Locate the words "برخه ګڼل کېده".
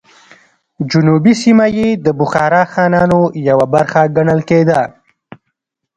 3.73-4.81